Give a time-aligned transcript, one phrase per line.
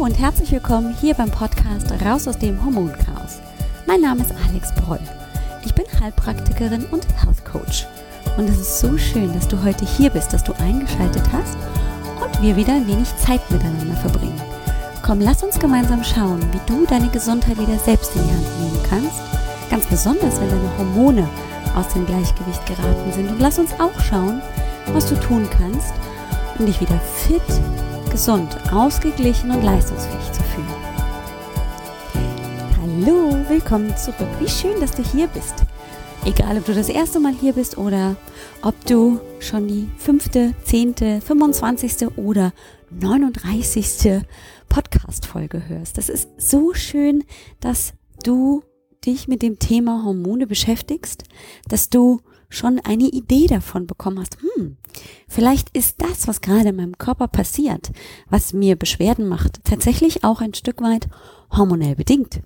[0.00, 3.40] und herzlich willkommen hier beim Podcast Raus aus dem Hormonchaos.
[3.86, 4.98] Mein Name ist Alex Broll.
[5.62, 7.86] Ich bin Heilpraktikerin und Health Coach.
[8.38, 11.58] Und es ist so schön, dass du heute hier bist, dass du eingeschaltet hast
[12.24, 14.40] und wir wieder ein wenig Zeit miteinander verbringen.
[15.02, 18.80] Komm, lass uns gemeinsam schauen, wie du deine Gesundheit wieder selbst in die Hand nehmen
[18.88, 19.20] kannst.
[19.68, 21.28] Ganz besonders, wenn deine Hormone
[21.76, 23.28] aus dem Gleichgewicht geraten sind.
[23.28, 24.40] Und lass uns auch schauen,
[24.94, 25.92] was du tun kannst,
[26.58, 27.42] um dich wieder fit,
[28.10, 30.66] gesund, ausgeglichen und leistungsfähig zu fühlen.
[32.80, 34.28] Hallo, willkommen zurück.
[34.40, 35.54] Wie schön, dass du hier bist.
[36.24, 38.16] Egal, ob du das erste Mal hier bist oder
[38.62, 42.16] ob du schon die fünfte, zehnte, 25.
[42.16, 42.52] oder
[42.90, 44.22] 39.
[44.68, 45.96] Podcast-Folge hörst.
[45.96, 47.22] Das ist so schön,
[47.60, 48.64] dass du
[49.06, 51.24] dich mit dem Thema Hormone beschäftigst,
[51.68, 52.20] dass du
[52.50, 54.76] schon eine Idee davon bekommen hast, hm,
[55.28, 57.90] vielleicht ist das, was gerade in meinem Körper passiert,
[58.28, 61.08] was mir Beschwerden macht, tatsächlich auch ein Stück weit
[61.50, 62.42] hormonell bedingt.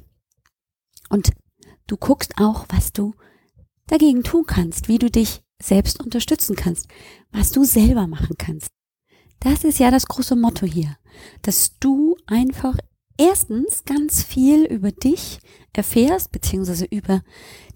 [1.09, 1.33] Und
[1.87, 3.15] du guckst auch, was du
[3.87, 6.89] dagegen tun kannst, wie du dich selbst unterstützen kannst,
[7.33, 8.69] was du selber machen kannst.
[9.41, 10.97] Das ist ja das große Motto hier,
[11.43, 12.77] dass du einfach
[13.19, 15.41] erstens ganz viel über dich
[15.73, 17.23] erfährst, beziehungsweise über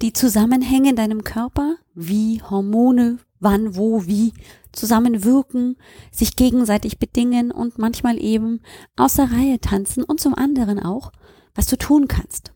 [0.03, 4.33] die Zusammenhänge in deinem Körper, wie Hormone wann, wo, wie
[4.73, 5.77] zusammenwirken,
[6.11, 8.61] sich gegenseitig bedingen und manchmal eben
[8.97, 11.13] aus der Reihe tanzen und zum anderen auch,
[11.55, 12.53] was du tun kannst.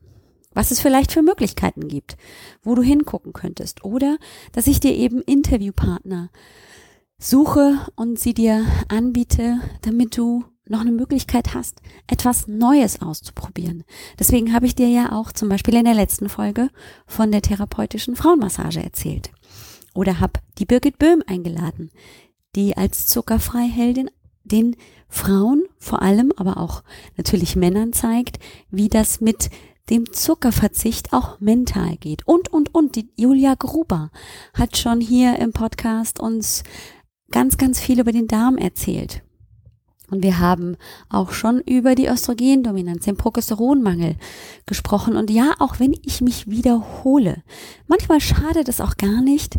[0.55, 2.17] Was es vielleicht für Möglichkeiten gibt,
[2.63, 3.85] wo du hingucken könntest.
[3.85, 4.19] Oder
[4.53, 6.29] dass ich dir eben Interviewpartner
[7.19, 13.85] suche und sie dir anbiete, damit du noch eine Möglichkeit hast, etwas Neues auszuprobieren.
[14.19, 16.71] Deswegen habe ich dir ja auch zum Beispiel in der letzten Folge
[17.07, 19.33] von der therapeutischen Frauenmassage erzählt.
[19.95, 21.91] Oder habe die Birgit Böhm eingeladen,
[22.55, 24.11] die als Zuckerfreiheldin
[24.45, 24.77] den
[25.09, 26.83] Frauen vor allem, aber auch
[27.17, 28.39] natürlich Männern zeigt,
[28.71, 29.51] wie das mit
[29.91, 32.27] dem Zuckerverzicht auch mental geht.
[32.27, 34.11] Und, und, und, die Julia Gruber
[34.55, 36.63] hat schon hier im Podcast uns
[37.31, 39.23] ganz, ganz viel über den Darm erzählt.
[40.13, 40.77] Und wir haben
[41.09, 44.17] auch schon über die Östrogendominanz, den Progesteronmangel
[44.67, 45.17] gesprochen.
[45.17, 47.43] Und ja, auch wenn ich mich wiederhole,
[47.87, 49.57] manchmal schadet es auch gar nicht,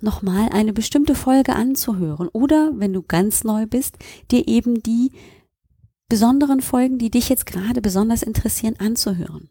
[0.00, 2.28] nochmal eine bestimmte Folge anzuhören.
[2.28, 3.96] Oder, wenn du ganz neu bist,
[4.30, 5.10] dir eben die
[6.08, 9.50] besonderen Folgen, die dich jetzt gerade besonders interessieren, anzuhören.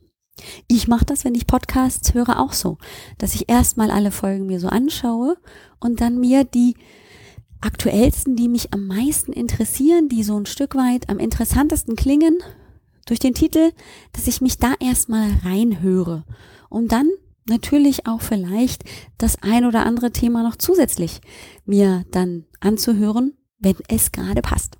[0.70, 2.78] Ich mache das, wenn ich Podcasts höre, auch so,
[3.18, 5.36] dass ich erstmal alle Folgen mir so anschaue
[5.82, 6.76] und dann mir die
[7.62, 12.40] aktuellsten, die mich am meisten interessieren, die so ein Stück weit am interessantesten klingen,
[13.06, 13.72] durch den Titel,
[14.14, 16.26] dass ich mich da erstmal reinhöre,
[16.70, 17.10] um dann
[17.48, 18.84] natürlich auch vielleicht
[19.18, 21.22] das ein oder andere Thema noch zusätzlich
[21.66, 24.78] mir dann anzuhören, wenn es gerade passt.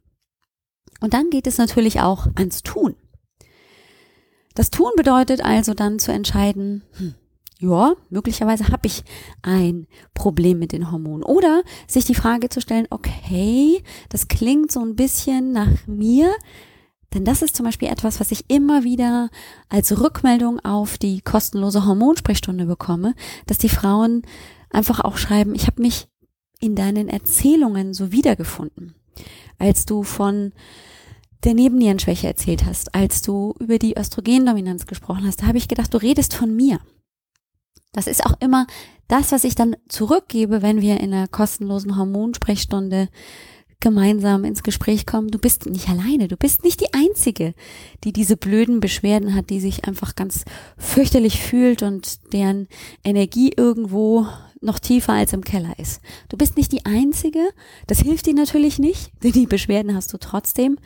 [1.00, 2.96] Und dann geht es natürlich auch ans Tun.
[4.56, 7.16] Das Tun bedeutet also dann zu entscheiden, hm,
[7.60, 9.04] ja, möglicherweise habe ich
[9.42, 11.24] ein Problem mit den Hormonen.
[11.24, 16.32] Oder sich die Frage zu stellen, okay, das klingt so ein bisschen nach mir.
[17.14, 19.30] Denn das ist zum Beispiel etwas, was ich immer wieder
[19.70, 23.16] als Rückmeldung auf die kostenlose Hormonsprechstunde bekomme,
[23.48, 24.22] dass die Frauen
[24.70, 26.08] einfach auch schreiben, ich habe mich
[26.60, 28.94] in deinen Erzählungen so wiedergefunden.
[29.58, 30.52] Als du von
[31.44, 35.94] der Nebennierenschwäche erzählt hast, als du über die Östrogendominanz gesprochen hast, da habe ich gedacht,
[35.94, 36.80] du redest von mir.
[37.98, 38.68] Das ist auch immer
[39.08, 43.10] das, was ich dann zurückgebe, wenn wir in einer kostenlosen Hormonsprechstunde
[43.80, 45.30] gemeinsam ins Gespräch kommen.
[45.30, 46.28] Du bist nicht alleine.
[46.28, 47.56] Du bist nicht die Einzige,
[48.04, 50.46] die diese blöden Beschwerden hat, die sich einfach ganz
[50.78, 52.68] fürchterlich fühlt und deren
[53.04, 54.28] Energie irgendwo
[54.62, 56.00] noch tiefer als im Keller ist.
[56.30, 57.50] Du bist nicht die Einzige.
[57.88, 60.78] Das hilft dir natürlich nicht, denn die Beschwerden hast du trotzdem.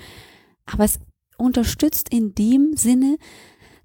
[0.65, 1.01] Aber es
[1.37, 3.17] unterstützt in dem Sinne,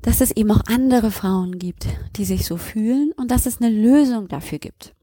[0.03, 1.87] dass es eben auch andere Frauen gibt,
[2.17, 4.95] die sich so fühlen und dass es eine Lösung dafür gibt.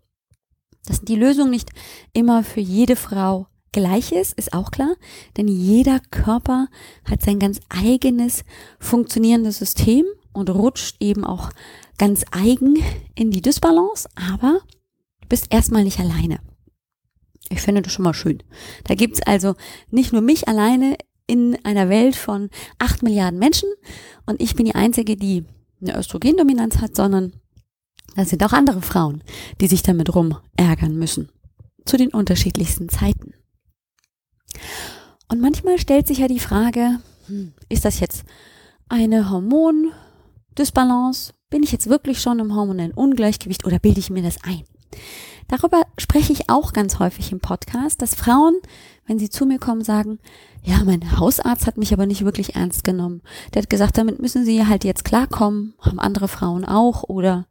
[0.86, 1.70] Dass die Lösung nicht
[2.14, 4.96] immer für jede Frau gleich ist, ist auch klar,
[5.38, 6.68] denn jeder Körper
[7.06, 8.44] hat sein ganz eigenes
[8.80, 11.50] funktionierendes System und rutscht eben auch
[11.98, 12.78] ganz eigen
[13.16, 14.60] in die Dysbalance, aber
[15.22, 16.40] du bist erstmal nicht alleine.
[17.50, 18.42] Ich finde das schon mal schön.
[18.86, 19.56] Da gibt's also
[19.92, 20.98] nicht nur mich alleine
[21.28, 22.50] in einer Welt von
[22.80, 23.70] acht Milliarden Menschen
[24.26, 25.46] und ich bin die Einzige, die
[25.82, 27.34] eine Östrogendominanz hat, sondern
[28.16, 29.24] da sind auch andere Frauen,
[29.60, 31.30] die sich damit rum ärgern müssen.
[31.86, 33.34] Zu den unterschiedlichsten Zeiten.
[35.30, 38.24] Und manchmal stellt sich ja die Frage, hm, ist das jetzt
[38.88, 41.34] eine Hormondysbalance?
[41.50, 44.64] Bin ich jetzt wirklich schon im hormonellen Ungleichgewicht oder bilde ich mir das ein?
[45.48, 48.56] Darüber spreche ich auch ganz häufig im Podcast, dass Frauen,
[49.06, 50.20] wenn sie zu mir kommen, sagen,
[50.64, 53.22] ja, mein Hausarzt hat mich aber nicht wirklich ernst genommen.
[53.54, 57.48] Der hat gesagt, damit müssen sie halt jetzt klarkommen, haben andere Frauen auch oder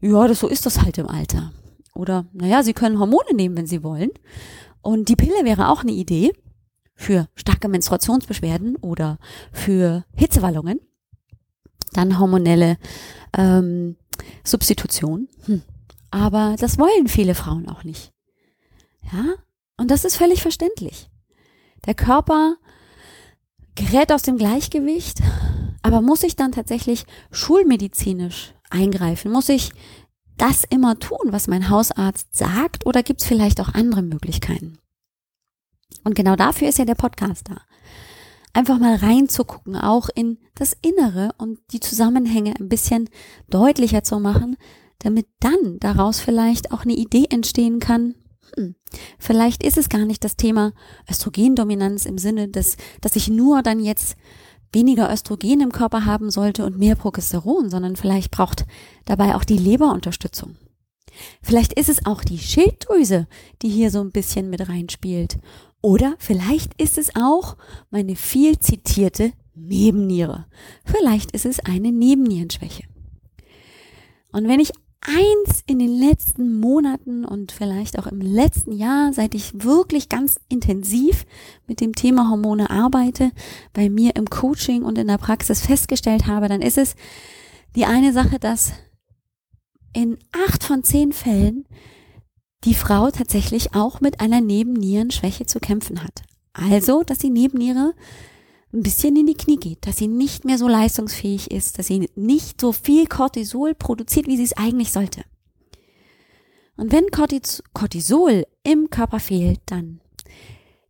[0.00, 1.52] ja, das so ist das halt im Alter.
[1.94, 4.10] Oder naja, sie können Hormone nehmen, wenn sie wollen.
[4.80, 6.32] Und die Pille wäre auch eine Idee
[6.94, 9.18] für starke Menstruationsbeschwerden oder
[9.52, 10.80] für Hitzewallungen.
[11.92, 12.78] Dann hormonelle
[13.36, 13.96] ähm,
[14.44, 15.28] Substitution.
[15.44, 15.62] Hm.
[16.10, 18.12] Aber das wollen viele Frauen auch nicht.
[19.12, 19.34] Ja,
[19.76, 21.08] und das ist völlig verständlich.
[21.86, 22.56] Der Körper
[23.74, 25.20] gerät aus dem Gleichgewicht,
[25.82, 29.32] aber muss ich dann tatsächlich schulmedizinisch eingreifen?
[29.32, 29.72] Muss ich
[30.36, 34.78] das immer tun, was mein Hausarzt sagt, oder gibt es vielleicht auch andere Möglichkeiten?
[36.04, 37.60] Und genau dafür ist ja der Podcast da.
[38.52, 43.08] Einfach mal reinzugucken, auch in das Innere und die Zusammenhänge ein bisschen
[43.48, 44.56] deutlicher zu machen,
[45.00, 48.14] damit dann daraus vielleicht auch eine Idee entstehen kann,
[48.56, 48.74] hm,
[49.18, 50.72] vielleicht ist es gar nicht das Thema
[51.10, 54.16] Östrogendominanz im Sinne, des, dass ich nur dann jetzt
[54.72, 58.66] weniger Östrogen im Körper haben sollte und mehr Progesteron, sondern vielleicht braucht
[59.04, 60.56] dabei auch die Leber Unterstützung.
[61.42, 63.26] Vielleicht ist es auch die Schilddrüse,
[63.62, 65.38] die hier so ein bisschen mit reinspielt.
[65.82, 67.56] Oder vielleicht ist es auch
[67.90, 70.46] meine viel zitierte Nebenniere.
[70.84, 72.84] Vielleicht ist es eine Nebennierenschwäche.
[74.32, 74.72] Und wenn ich
[75.06, 80.38] eins in den letzten Monaten und vielleicht auch im letzten Jahr, seit ich wirklich ganz
[80.48, 81.24] intensiv
[81.66, 83.32] mit dem Thema Hormone arbeite,
[83.72, 86.96] bei mir im Coaching und in der Praxis festgestellt habe, dann ist es
[87.74, 88.72] die eine Sache, dass
[89.92, 91.66] in acht von zehn Fällen
[92.64, 96.22] die Frau tatsächlich auch mit einer Nebennierenschwäche zu kämpfen hat.
[96.52, 97.94] Also, dass die Nebenniere
[98.72, 102.08] ein bisschen in die Knie geht, dass sie nicht mehr so leistungsfähig ist, dass sie
[102.14, 105.24] nicht so viel Cortisol produziert, wie sie es eigentlich sollte.
[106.76, 110.00] Und wenn Cortisol im Körper fehlt, dann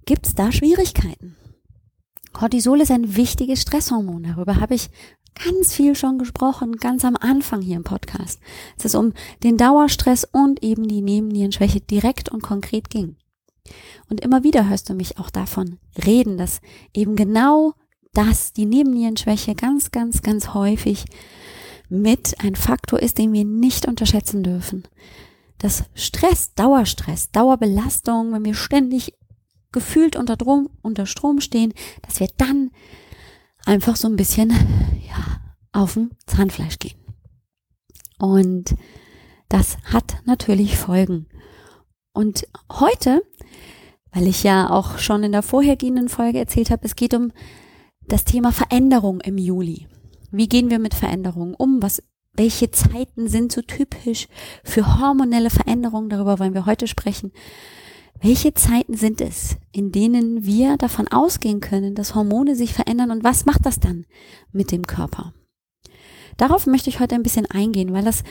[0.04, 1.36] gibt es da Schwierigkeiten.
[2.32, 4.22] Cortisol ist ein wichtiges Stresshormon.
[4.22, 4.88] Darüber habe ich
[5.34, 8.40] ganz viel schon gesprochen, ganz am Anfang hier im Podcast.
[8.78, 9.12] Es ist um
[9.42, 13.16] den Dauerstress und eben die Nebennierenschwäche direkt und konkret ging.
[14.08, 16.60] Und immer wieder hörst du mich auch davon reden, dass
[16.94, 17.74] eben genau
[18.12, 21.04] das, die Nebennierenschwäche, ganz, ganz, ganz häufig
[21.88, 24.86] mit ein Faktor ist, den wir nicht unterschätzen dürfen.
[25.58, 29.14] Das Stress, Dauerstress, Dauerbelastung, wenn wir ständig
[29.72, 32.70] gefühlt unter, Drum, unter Strom stehen, dass wir dann
[33.66, 34.50] einfach so ein bisschen
[35.06, 35.40] ja,
[35.72, 36.98] auf dem Zahnfleisch gehen.
[38.18, 38.74] Und
[39.48, 41.26] das hat natürlich Folgen.
[42.12, 43.22] Und heute
[44.12, 47.32] weil ich ja auch schon in der vorhergehenden Folge erzählt habe, es geht um
[48.06, 49.86] das Thema Veränderung im Juli.
[50.32, 51.82] Wie gehen wir mit Veränderungen um?
[51.82, 52.02] Was,
[52.34, 54.28] welche Zeiten sind so typisch
[54.64, 56.08] für hormonelle Veränderungen?
[56.08, 57.32] Darüber wollen wir heute sprechen.
[58.20, 63.24] Welche Zeiten sind es, in denen wir davon ausgehen können, dass Hormone sich verändern und
[63.24, 64.04] was macht das dann
[64.52, 65.32] mit dem Körper?
[66.36, 68.22] Darauf möchte ich heute ein bisschen eingehen, weil das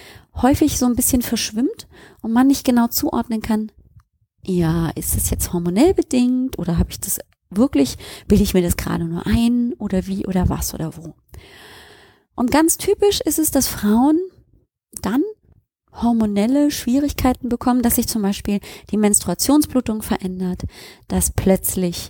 [0.41, 1.87] häufig so ein bisschen verschwimmt
[2.21, 3.71] und man nicht genau zuordnen kann,
[4.43, 7.19] ja, ist das jetzt hormonell bedingt oder habe ich das
[7.49, 7.97] wirklich,
[8.27, 11.13] bilde ich mir das gerade nur ein oder wie oder was oder wo?
[12.35, 14.19] Und ganz typisch ist es, dass Frauen
[15.01, 15.23] dann
[15.91, 18.59] hormonelle Schwierigkeiten bekommen, dass sich zum Beispiel
[18.91, 20.63] die Menstruationsblutung verändert,
[21.07, 22.09] dass plötzlich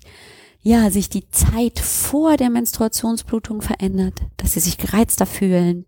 [0.69, 5.85] ja sich die Zeit vor der Menstruationsblutung verändert, dass sie sich gereizter fühlen,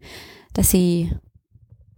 [0.53, 1.11] dass sie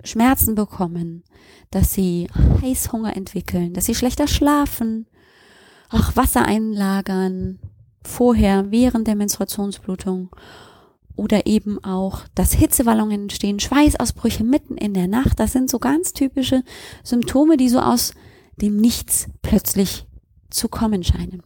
[0.04, 1.24] Schmerzen bekommen,
[1.72, 2.28] dass sie
[2.62, 5.08] Heißhunger entwickeln, dass sie schlechter schlafen,
[5.90, 7.60] auch Wasser einlagern,
[8.04, 10.36] vorher, während der Menstruationsblutung
[11.16, 15.40] oder eben auch, dass Hitzewallungen entstehen, Schweißausbrüche mitten in der Nacht.
[15.40, 16.64] Das sind so ganz typische
[17.04, 18.14] Symptome, die so aus
[18.58, 20.06] dem Nichts plötzlich
[20.50, 21.44] zu kommen scheinen.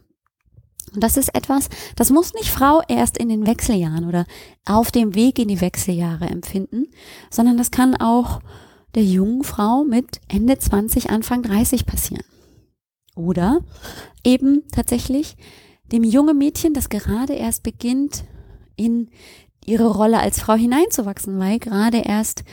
[0.88, 4.26] Und das ist etwas, das muss nicht Frau erst in den Wechseljahren oder
[4.64, 6.86] auf dem Weg in die Wechseljahre empfinden,
[7.30, 8.40] sondern das kann auch
[8.94, 12.24] der jungen Frau mit Ende 20, Anfang 30 passieren.
[13.14, 13.60] Oder
[14.24, 15.36] eben tatsächlich
[15.92, 18.24] dem jungen Mädchen, das gerade erst beginnt,
[18.76, 19.10] in
[19.64, 22.44] ihre Rolle als Frau hineinzuwachsen, weil gerade erst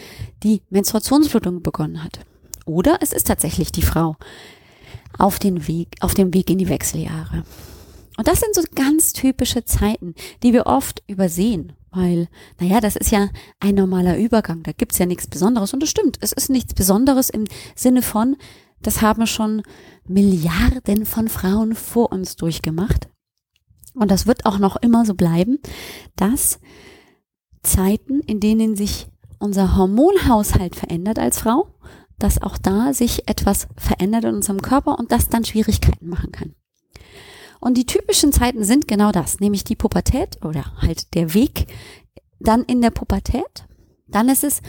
[0.43, 2.19] die Menstruationsblutung begonnen hat.
[2.65, 4.15] Oder es ist tatsächlich die Frau
[5.17, 7.43] auf, den Weg, auf dem Weg in die Wechseljahre.
[8.17, 12.27] Und das sind so ganz typische Zeiten, die wir oft übersehen, weil,
[12.59, 13.29] naja, das ist ja
[13.59, 15.73] ein normaler Übergang, da gibt's ja nichts Besonderes.
[15.73, 17.45] Und das stimmt, es ist nichts Besonderes im
[17.75, 18.37] Sinne von,
[18.81, 19.63] das haben schon
[20.07, 23.09] Milliarden von Frauen vor uns durchgemacht.
[23.93, 25.59] Und das wird auch noch immer so bleiben,
[26.15, 26.59] dass
[27.63, 29.07] Zeiten, in denen sich
[29.39, 31.67] unser Hormonhaushalt verändert als Frau,
[32.19, 36.55] dass auch da sich etwas verändert in unserem Körper und das dann Schwierigkeiten machen kann.
[37.65, 41.65] Und die typischen Zeiten sind genau das, nämlich die Pubertät oder halt der Weg
[42.39, 43.65] dann in der Pubertät.
[44.07, 44.61] Dann ist es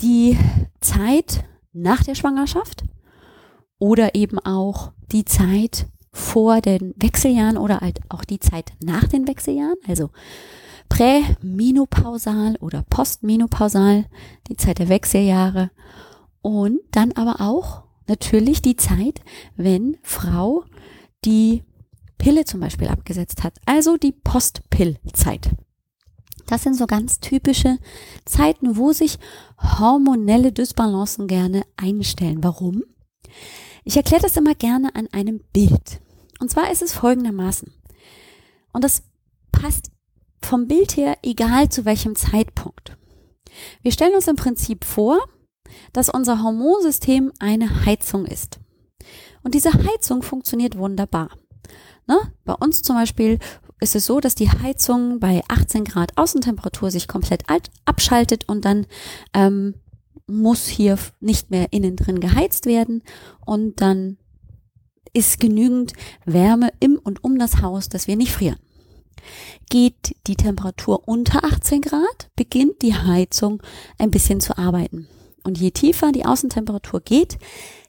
[0.00, 0.36] die
[0.80, 2.82] Zeit nach der Schwangerschaft
[3.78, 9.28] oder eben auch die Zeit vor den Wechseljahren oder halt auch die Zeit nach den
[9.28, 10.10] Wechseljahren, also
[10.88, 14.06] prämenopausal oder postmenopausal,
[14.48, 15.70] die Zeit der Wechseljahre
[16.40, 19.20] und dann aber auch natürlich die Zeit,
[19.54, 20.64] wenn Frau
[21.24, 21.62] die
[22.22, 25.50] Pille zum Beispiel abgesetzt hat, also die Postpillzeit.
[26.46, 27.78] Das sind so ganz typische
[28.24, 29.18] Zeiten, wo sich
[29.58, 32.44] hormonelle Dysbalancen gerne einstellen.
[32.44, 32.84] Warum?
[33.82, 36.00] Ich erkläre das immer gerne an einem Bild.
[36.38, 37.72] Und zwar ist es folgendermaßen.
[38.72, 39.02] Und das
[39.50, 39.90] passt
[40.40, 42.96] vom Bild her egal zu welchem Zeitpunkt.
[43.82, 45.18] Wir stellen uns im Prinzip vor,
[45.92, 48.60] dass unser Hormonsystem eine Heizung ist.
[49.42, 51.30] Und diese Heizung funktioniert wunderbar.
[52.06, 52.18] Ne?
[52.44, 53.38] Bei uns zum Beispiel
[53.80, 57.44] ist es so, dass die Heizung bei 18 Grad Außentemperatur sich komplett
[57.84, 58.86] abschaltet und dann
[59.34, 59.74] ähm,
[60.26, 63.02] muss hier nicht mehr innen drin geheizt werden
[63.44, 64.18] und dann
[65.12, 65.92] ist genügend
[66.24, 68.58] Wärme im und um das Haus, dass wir nicht frieren.
[69.68, 73.62] Geht die Temperatur unter 18 Grad, beginnt die Heizung
[73.98, 75.08] ein bisschen zu arbeiten.
[75.44, 77.38] Und je tiefer die Außentemperatur geht,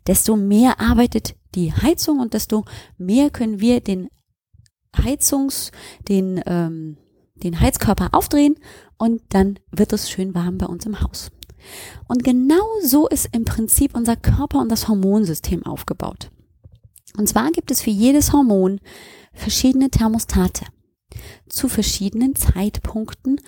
[0.08, 2.66] desto mehr arbeitet die Heizung und desto
[2.98, 4.10] mehr können wir den
[4.98, 5.72] Heizungs,
[6.08, 6.98] den, ähm,
[7.36, 8.56] den Heizkörper aufdrehen
[8.98, 11.32] und dann wird es schön warm bei uns im Haus.
[12.08, 16.30] Und genau so ist im Prinzip unser Körper und das Hormonsystem aufgebaut.
[17.18, 18.80] Und zwar gibt es für jedes Hormon
[19.34, 20.66] verschiedene Thermostate
[21.48, 23.40] zu verschiedenen Zeitpunkten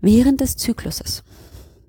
[0.00, 1.24] während des Zykluses.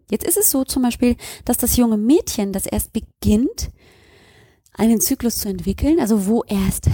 [0.10, 3.70] Jetzt ist es so zum Beispiel, dass das junge Mädchen, das erst beginnt,
[4.79, 6.89] einen Zyklus zu entwickeln, also wo erst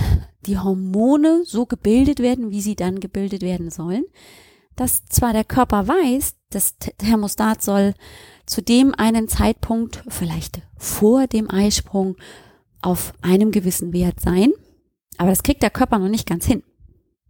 [0.45, 4.05] die Hormone so gebildet werden, wie sie dann gebildet werden sollen,
[4.75, 7.93] dass zwar der Körper weiß, das Thermostat soll
[8.45, 12.17] zu dem einen Zeitpunkt, vielleicht vor dem Eisprung,
[12.81, 14.51] auf einem gewissen Wert sein,
[15.17, 16.61] aber das kriegt der Körper noch nicht ganz hin.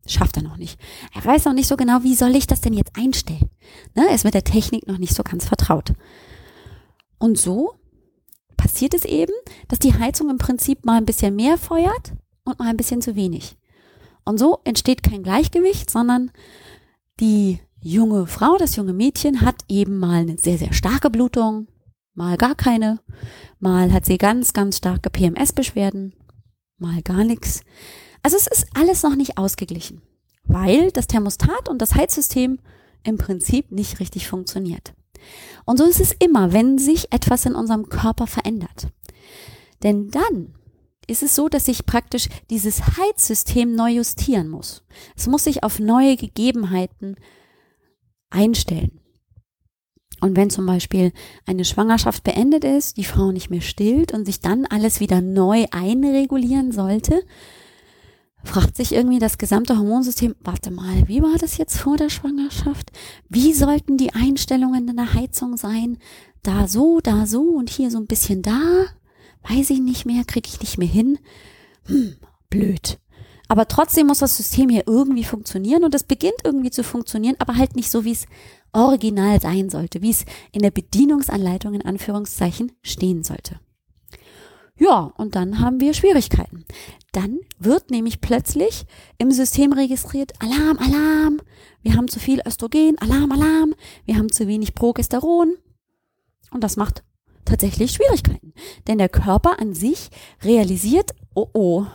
[0.07, 0.79] Schafft er noch nicht.
[1.13, 3.49] Er weiß noch nicht so genau, wie soll ich das denn jetzt einstellen.
[3.95, 5.93] Ne, er ist mit der Technik noch nicht so ganz vertraut.
[7.17, 7.75] Und so
[8.65, 9.31] passiert es eben,
[9.67, 12.13] dass die Heizung im Prinzip mal ein bisschen mehr feuert
[12.45, 13.57] und mal ein bisschen zu wenig.
[14.23, 16.31] Und so entsteht kein Gleichgewicht, sondern
[17.19, 21.67] die junge Frau, das junge Mädchen hat eben mal eine sehr, sehr starke Blutung,
[22.15, 22.99] mal gar keine,
[23.59, 26.15] mal hat sie ganz, ganz starke PMS-Beschwerden,
[26.79, 27.61] mal gar nichts.
[28.23, 30.01] Also es ist alles noch nicht ausgeglichen,
[30.43, 32.57] weil das Thermostat und das Heizsystem
[33.03, 34.95] im Prinzip nicht richtig funktioniert.
[35.65, 38.87] Und so ist es immer, wenn sich etwas in unserem Körper verändert.
[39.83, 40.53] Denn dann
[41.07, 44.83] ist es so, dass sich praktisch dieses Heizsystem neu justieren muss.
[45.15, 47.15] Es muss sich auf neue Gegebenheiten
[48.29, 48.99] einstellen.
[50.21, 51.11] Und wenn zum Beispiel
[51.45, 55.65] eine Schwangerschaft beendet ist, die Frau nicht mehr stillt und sich dann alles wieder neu
[55.71, 57.21] einregulieren sollte,
[58.45, 62.91] fragt sich irgendwie das gesamte Hormonsystem, warte mal, wie war das jetzt vor der Schwangerschaft?
[63.29, 65.97] Wie sollten die Einstellungen in der Heizung sein?
[66.43, 68.85] Da so, da so und hier so ein bisschen da?
[69.47, 71.19] Weiß ich nicht mehr, kriege ich nicht mehr hin.
[71.85, 72.15] Hm,
[72.49, 72.99] blöd.
[73.47, 77.55] Aber trotzdem muss das System hier irgendwie funktionieren und es beginnt irgendwie zu funktionieren, aber
[77.55, 78.25] halt nicht so, wie es
[78.73, 83.59] original sein sollte, wie es in der Bedienungsanleitung in Anführungszeichen stehen sollte.
[84.77, 86.65] Ja, und dann haben wir Schwierigkeiten.
[87.15, 88.85] Dann wird nämlich plötzlich
[89.17, 91.41] im System registriert, Alarm, Alarm,
[91.81, 95.55] wir haben zu viel Östrogen, Alarm, Alarm, wir haben zu wenig Progesteron.
[96.51, 97.05] Und das macht
[97.45, 98.51] tatsächlich Schwierigkeiten.
[98.87, 100.09] Denn der Körper an sich
[100.43, 101.85] realisiert, oh oh,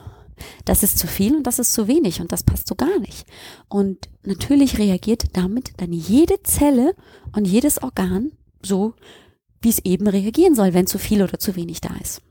[0.64, 3.26] das ist zu viel und das ist zu wenig und das passt so gar nicht.
[3.68, 6.96] Und natürlich reagiert damit dann jede Zelle
[7.36, 8.94] und jedes Organ so,
[9.60, 12.22] wie es eben reagieren soll, wenn zu viel oder zu wenig da ist.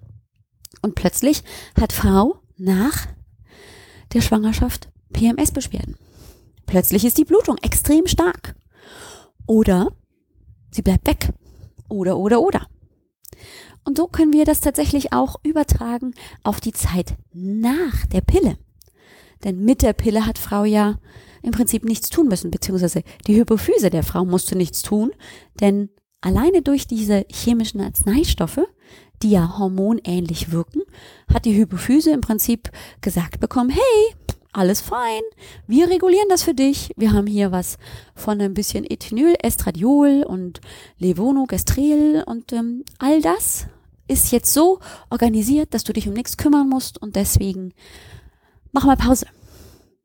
[0.81, 1.43] Und plötzlich
[1.79, 3.07] hat Frau nach
[4.13, 5.95] der Schwangerschaft PMS-Beschwerden.
[6.65, 8.55] Plötzlich ist die Blutung extrem stark.
[9.47, 9.89] Oder
[10.71, 11.33] sie bleibt weg.
[11.89, 12.67] Oder, oder, oder.
[13.83, 16.13] Und so können wir das tatsächlich auch übertragen
[16.43, 18.57] auf die Zeit nach der Pille.
[19.43, 20.99] Denn mit der Pille hat Frau ja
[21.41, 25.11] im Prinzip nichts tun müssen, beziehungsweise die Hypophyse der Frau musste nichts tun,
[25.61, 25.89] denn
[26.21, 28.67] alleine durch diese chemischen Arzneistoffe
[29.21, 30.81] die ja hormonähnlich wirken,
[31.31, 32.71] hat die Hypophyse im Prinzip
[33.01, 34.15] gesagt bekommen, hey,
[34.51, 35.21] alles fein,
[35.67, 36.91] wir regulieren das für dich.
[36.97, 37.77] Wir haben hier was
[38.15, 40.59] von ein bisschen Ethinyl, Estradiol und
[40.97, 43.67] Levonorgestrel und ähm, all das
[44.07, 44.79] ist jetzt so
[45.11, 47.73] organisiert, dass du dich um nichts kümmern musst und deswegen
[48.71, 49.27] mach mal Pause.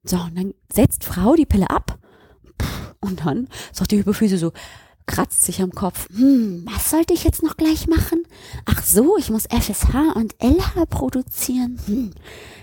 [0.05, 1.99] So, und dann setzt Frau die Pille ab
[3.01, 4.53] und dann sagt die Hypophyse so,
[5.07, 6.09] kratzt sich am Kopf.
[6.15, 8.23] Hm, was sollte ich jetzt noch gleich machen?
[8.65, 11.79] Ach so, ich muss FSH und LH produzieren.
[11.87, 12.11] Hm.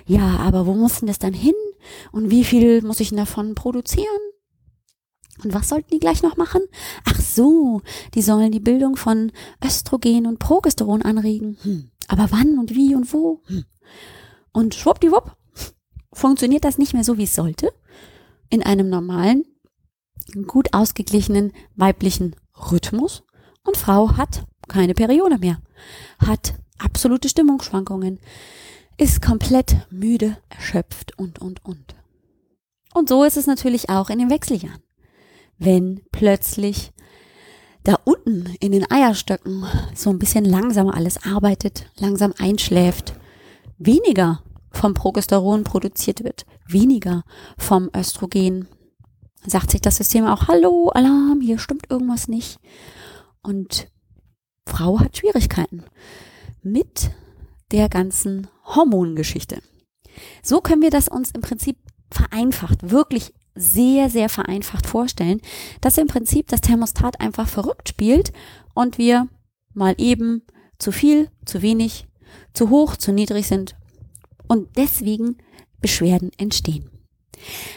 [0.06, 1.54] Ja, aber wo muss denn das dann hin?
[2.12, 4.08] Und wie viel muss ich denn davon produzieren?
[5.44, 6.62] Und was sollten die gleich noch machen?
[7.06, 7.82] Ach so,
[8.14, 9.32] die sollen die Bildung von
[9.64, 11.58] Östrogen und Progesteron anregen.
[11.62, 11.92] Hm.
[12.08, 13.42] Aber wann und wie und wo?
[13.46, 13.66] Hm.
[14.52, 15.36] Und schwuppdiwupp
[16.14, 17.72] funktioniert das nicht mehr so, wie es sollte.
[18.50, 19.46] In einem normalen,
[20.48, 22.36] gut ausgeglichenen weiblichen
[22.72, 23.24] Rhythmus.
[23.63, 25.62] Und Frau hat keine Periode mehr,
[26.20, 28.20] hat absolute Stimmungsschwankungen,
[28.98, 31.96] ist komplett müde, erschöpft und, und, und.
[32.94, 34.82] Und so ist es natürlich auch in den Wechseljahren
[35.62, 36.92] wenn plötzlich
[37.84, 43.13] da unten in den Eierstöcken so ein bisschen langsamer alles arbeitet, langsam einschläft,
[43.78, 47.24] weniger vom Progesteron produziert wird, weniger
[47.58, 48.68] vom Östrogen,
[49.46, 52.60] sagt sich das System auch, hallo, Alarm, hier stimmt irgendwas nicht.
[53.42, 53.90] Und
[54.68, 55.84] Frau hat Schwierigkeiten
[56.62, 57.12] mit
[57.72, 59.62] der ganzen Hormongeschichte.
[60.44, 61.78] So können wir das uns im Prinzip
[62.12, 65.42] vereinfacht, wirklich sehr, sehr vereinfacht vorstellen,
[65.82, 68.32] dass im Prinzip das Thermostat einfach verrückt spielt
[68.74, 69.28] und wir
[69.74, 70.44] mal eben
[70.80, 72.08] zu viel, zu wenig,
[72.54, 73.76] zu hoch, zu niedrig sind
[74.48, 75.38] und deswegen
[75.80, 76.90] Beschwerden entstehen.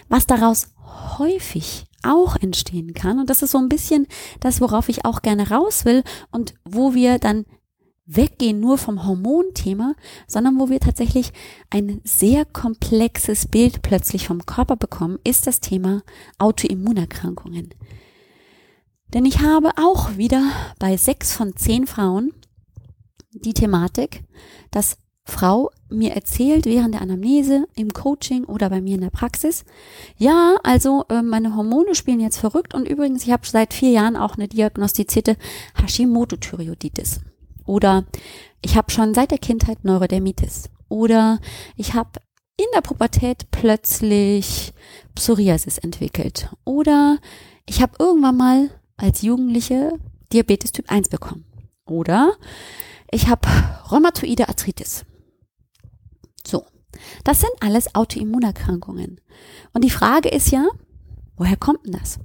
[0.08, 0.68] Was daraus
[1.18, 4.06] häufig auch entstehen kann, und das ist so ein bisschen
[4.40, 7.46] das, worauf ich auch gerne raus will und wo wir dann
[8.06, 9.94] weggehen nur vom Hormonthema,
[10.26, 11.32] sondern wo wir tatsächlich
[11.70, 16.02] ein sehr komplexes Bild plötzlich vom Körper bekommen, ist das Thema
[16.38, 17.74] Autoimmunerkrankungen.
[19.14, 20.42] Denn ich habe auch wieder
[20.78, 22.32] bei sechs von zehn Frauen
[23.32, 24.22] die Thematik,
[24.70, 29.64] dass Frau mir erzählt während der Anamnese, im Coaching oder bei mir in der Praxis,
[30.18, 34.16] ja, also äh, meine Hormone spielen jetzt verrückt und übrigens, ich habe seit vier Jahren
[34.16, 35.36] auch eine diagnostizierte
[35.76, 37.20] Hashimoto-Thyreoiditis.
[37.66, 38.04] Oder
[38.60, 40.70] ich habe schon seit der Kindheit Neurodermitis.
[40.88, 41.40] Oder
[41.76, 42.20] ich habe
[42.56, 44.72] in der Pubertät plötzlich
[45.14, 46.50] Psoriasis entwickelt.
[46.64, 47.18] Oder
[47.66, 49.98] ich habe irgendwann mal als Jugendliche
[50.32, 51.44] Diabetes Typ 1 bekommen.
[51.86, 52.34] Oder
[53.10, 53.48] ich habe
[53.90, 55.04] rheumatoide Arthritis.
[56.46, 56.66] So,
[57.24, 59.20] das sind alles Autoimmunerkrankungen.
[59.72, 60.66] Und die Frage ist ja,
[61.36, 62.18] woher kommt denn das?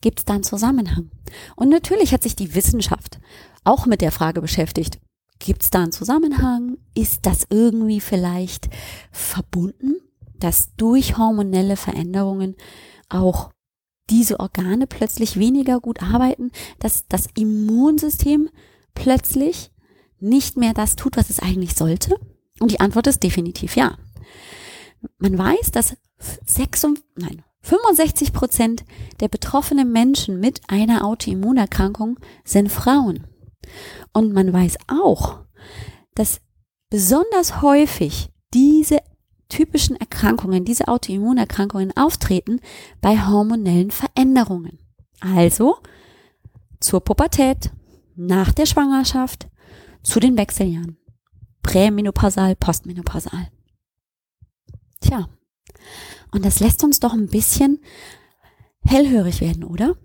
[0.00, 1.10] Gibt es da einen Zusammenhang?
[1.56, 3.18] Und natürlich hat sich die Wissenschaft
[3.64, 5.00] auch mit der Frage beschäftigt.
[5.38, 6.78] Gibt es da einen Zusammenhang?
[6.94, 8.68] Ist das irgendwie vielleicht
[9.10, 9.96] verbunden,
[10.38, 12.56] dass durch hormonelle Veränderungen
[13.08, 13.50] auch
[14.08, 18.48] diese Organe plötzlich weniger gut arbeiten, dass das Immunsystem
[18.94, 19.72] plötzlich
[20.20, 22.18] nicht mehr das tut, was es eigentlich sollte?
[22.60, 23.96] Und die Antwort ist definitiv ja.
[25.18, 25.96] Man weiß, dass
[26.46, 28.84] 6, nein, 65 Prozent
[29.20, 33.26] der betroffenen Menschen mit einer Autoimmunerkrankung sind Frauen.
[34.12, 35.40] Und man weiß auch,
[36.14, 36.40] dass
[36.90, 39.00] besonders häufig diese
[39.48, 42.60] typischen Erkrankungen, diese Autoimmunerkrankungen auftreten
[43.00, 44.78] bei hormonellen Veränderungen.
[45.20, 45.76] Also
[46.80, 47.70] zur Pubertät,
[48.14, 49.48] nach der Schwangerschaft,
[50.02, 50.98] zu den Wechseljahren.
[51.66, 53.50] Prämenopausal, postmenopausal.
[55.00, 55.28] Tja,
[56.30, 57.80] und das lässt uns doch ein bisschen
[58.84, 59.96] hellhörig werden, oder?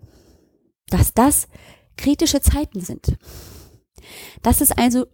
[0.88, 1.48] Dass das
[1.98, 3.16] kritische Zeiten sind.
[4.42, 5.06] Dass es also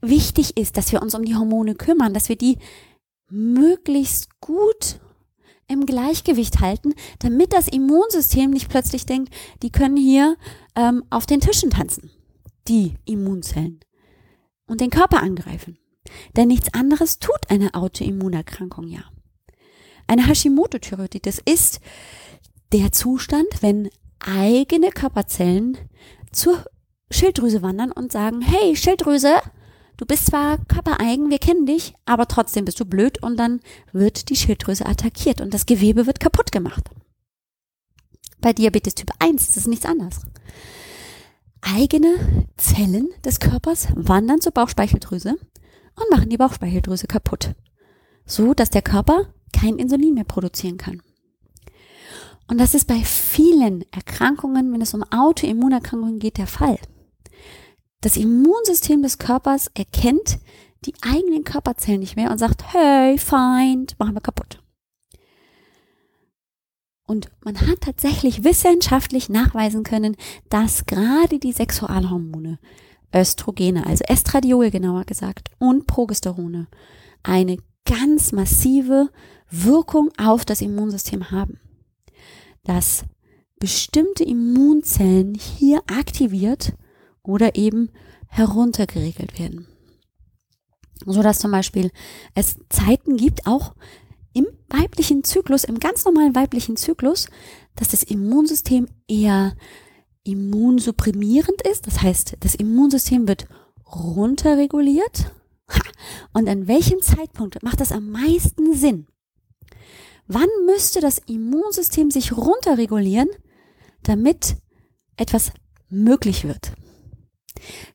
[0.00, 2.58] wichtig ist, dass wir uns um die Hormone kümmern, dass wir die
[3.30, 4.98] möglichst gut
[5.68, 10.36] im Gleichgewicht halten, damit das Immunsystem nicht plötzlich denkt, die können hier
[10.74, 12.10] ähm, auf den Tischen tanzen,
[12.66, 13.78] die Immunzellen,
[14.68, 15.78] und den Körper angreifen.
[16.36, 19.02] Denn nichts anderes tut eine Autoimmunerkrankung ja.
[20.06, 21.80] Eine Hashimoto-Thyreoiditis ist
[22.72, 25.76] der Zustand, wenn eigene Körperzellen
[26.32, 26.64] zur
[27.10, 29.36] Schilddrüse wandern und sagen, hey Schilddrüse,
[29.96, 33.60] du bist zwar körpereigen, wir kennen dich, aber trotzdem bist du blöd und dann
[33.92, 36.90] wird die Schilddrüse attackiert und das Gewebe wird kaputt gemacht.
[38.40, 40.20] Bei Diabetes Typ 1 ist es nichts anderes.
[41.60, 47.54] Eigene Zellen des Körpers wandern zur Bauchspeicheldrüse und machen die Bauchspeicheldrüse kaputt.
[48.26, 51.02] So, dass der Körper kein Insulin mehr produzieren kann.
[52.46, 56.78] Und das ist bei vielen Erkrankungen, wenn es um Autoimmunerkrankungen geht, der Fall.
[58.00, 60.38] Das Immunsystem des Körpers erkennt
[60.84, 64.62] die eigenen Körperzellen nicht mehr und sagt, hey, Feind, machen wir kaputt.
[67.08, 70.14] Und man hat tatsächlich wissenschaftlich nachweisen können,
[70.50, 72.58] dass gerade die Sexualhormone
[73.14, 76.68] Östrogene, also Estradiol genauer gesagt, und Progesterone
[77.22, 79.08] eine ganz massive
[79.50, 81.58] Wirkung auf das Immunsystem haben.
[82.64, 83.06] Dass
[83.58, 86.74] bestimmte Immunzellen hier aktiviert
[87.22, 87.88] oder eben
[88.26, 89.66] heruntergeregelt werden.
[91.06, 91.90] So dass zum Beispiel
[92.34, 93.74] es Zeiten gibt, auch
[94.38, 97.28] im weiblichen Zyklus, im ganz normalen weiblichen Zyklus,
[97.74, 99.56] dass das Immunsystem eher
[100.22, 101.86] immunsupprimierend ist.
[101.86, 103.48] Das heißt, das Immunsystem wird
[103.84, 105.32] runterreguliert.
[106.32, 109.06] Und an welchem Zeitpunkt macht das am meisten Sinn?
[110.26, 113.28] Wann müsste das Immunsystem sich runterregulieren,
[114.02, 114.56] damit
[115.16, 115.52] etwas
[115.88, 116.72] möglich wird?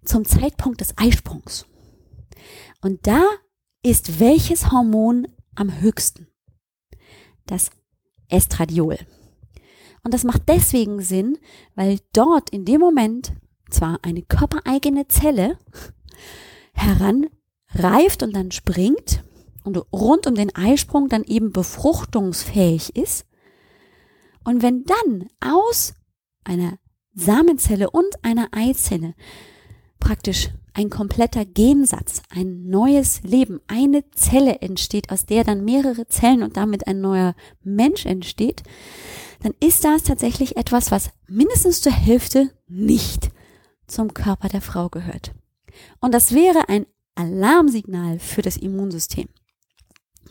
[0.03, 1.65] Zum Zeitpunkt des Eisprungs.
[2.81, 3.23] Und da
[3.81, 6.27] ist welches Hormon am höchsten?
[7.45, 7.71] Das
[8.29, 8.97] Estradiol.
[10.03, 11.37] Und das macht deswegen Sinn,
[11.75, 13.33] weil dort in dem Moment
[13.69, 15.57] zwar eine körpereigene Zelle
[16.73, 19.23] heranreift und dann springt
[19.63, 23.25] und rund um den Eisprung dann eben befruchtungsfähig ist.
[24.43, 25.93] Und wenn dann aus
[26.43, 26.77] einer
[27.13, 29.15] Samenzelle und einer Eizelle
[30.03, 36.43] praktisch ein kompletter Gensatz, ein neues Leben, eine Zelle entsteht, aus der dann mehrere Zellen
[36.43, 38.63] und damit ein neuer Mensch entsteht,
[39.41, 43.29] dann ist das tatsächlich etwas, was mindestens zur Hälfte nicht
[43.87, 45.33] zum Körper der Frau gehört.
[46.01, 46.85] Und das wäre ein
[47.15, 49.29] Alarmsignal für das Immunsystem.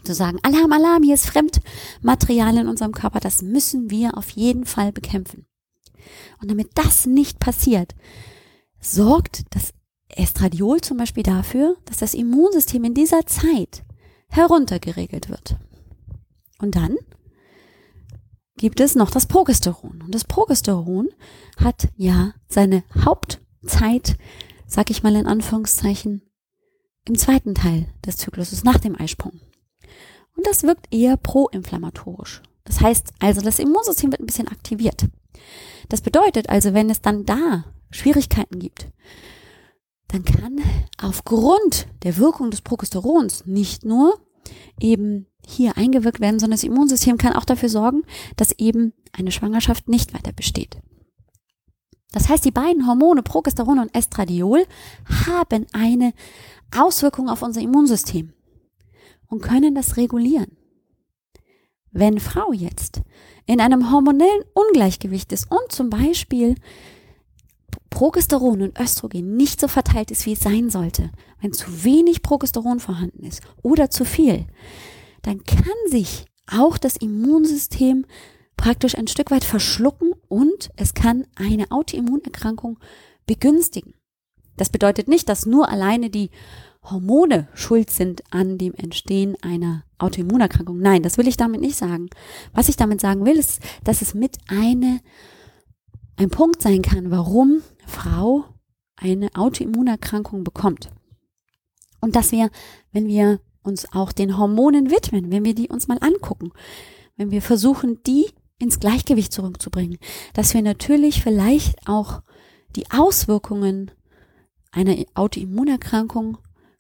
[0.05, 4.67] Zu sagen, Alarm, Alarm, hier ist Fremdmaterial in unserem Körper, das müssen wir auf jeden
[4.67, 5.47] Fall bekämpfen.
[6.41, 7.95] Und damit das nicht passiert,
[8.83, 9.73] sorgt das
[10.09, 13.85] Estradiol zum Beispiel dafür, dass das Immunsystem in dieser Zeit
[14.29, 15.57] heruntergeregelt wird.
[16.59, 16.97] Und dann
[18.57, 20.03] gibt es noch das Progesteron.
[20.03, 21.09] Und das Progesteron
[21.57, 24.17] hat ja seine Hauptzeit,
[24.67, 26.23] sag ich mal in Anführungszeichen,
[27.07, 29.41] im zweiten Teil des Zykluses nach dem Eisprung.
[30.37, 32.43] Und das wirkt eher proinflammatorisch.
[32.65, 35.07] Das heißt also, das Immunsystem wird ein bisschen aktiviert.
[35.89, 38.89] Das bedeutet also, wenn es dann da Schwierigkeiten gibt,
[40.09, 40.61] dann kann
[41.01, 44.19] aufgrund der Wirkung des Progesterons nicht nur
[44.79, 48.03] eben hier eingewirkt werden, sondern das Immunsystem kann auch dafür sorgen,
[48.37, 50.79] dass eben eine Schwangerschaft nicht weiter besteht.
[52.13, 54.67] Das heißt, die beiden Hormone Progesteron und Estradiol
[55.27, 56.13] haben eine
[56.77, 58.33] Auswirkung auf unser Immunsystem
[59.29, 60.57] und können das regulieren.
[61.91, 63.03] Wenn Frau jetzt
[63.47, 66.55] in einem hormonellen Ungleichgewicht ist und zum Beispiel
[67.91, 72.81] Progesteron und Östrogen nicht so verteilt ist, wie es sein sollte, wenn zu wenig Progesteron
[72.81, 74.47] vorhanden ist oder zu viel,
[75.23, 78.07] dann kann sich auch das Immunsystem
[78.57, 82.79] praktisch ein Stück weit verschlucken und es kann eine Autoimmunerkrankung
[83.27, 83.95] begünstigen.
[84.57, 86.31] Das bedeutet nicht, dass nur alleine die
[86.83, 90.79] Hormone schuld sind an dem Entstehen einer Autoimmunerkrankung.
[90.79, 92.11] Nein, das will ich damit nicht sagen.
[92.53, 95.01] Was ich damit sagen will, ist, dass es mit eine,
[96.17, 98.45] ein Punkt sein kann, warum Frau
[98.97, 100.91] eine Autoimmunerkrankung bekommt.
[102.01, 102.51] Und dass wir,
[102.93, 106.53] wenn wir uns auch den Hormonen widmen, wenn wir die uns mal angucken,
[107.17, 108.27] wenn wir versuchen, die
[108.59, 109.99] ins Gleichgewicht zurückzubringen,
[110.35, 112.23] dass wir natürlich vielleicht auch
[112.77, 113.91] die Auswirkungen
[114.71, 116.39] einer Autoimmunerkrankung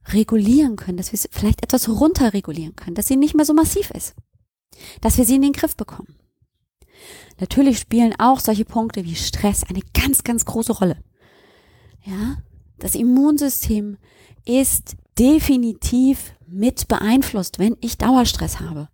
[0.08, 3.90] regulieren können, dass wir sie vielleicht etwas runterregulieren können, dass sie nicht mehr so massiv
[3.90, 4.14] ist,
[5.00, 6.16] dass wir sie in den Griff bekommen.
[7.40, 10.96] Natürlich spielen auch solche Punkte wie Stress eine ganz, ganz große Rolle.
[12.04, 12.36] Ja,
[12.78, 13.96] das Immunsystem
[14.44, 18.88] ist definitiv mit beeinflusst, wenn ich Dauerstress habe.